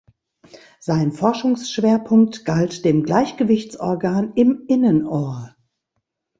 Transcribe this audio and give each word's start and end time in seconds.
Sein 0.79 1.11
Forschungsschwerpunkt 1.11 2.43
galt 2.43 2.85
dem 2.85 3.03
Gleichgewichtsorgan 3.03 4.33
im 4.33 4.65
Innenohr. 4.67 5.55